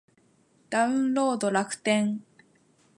[0.71, 2.23] ダウンロード楽天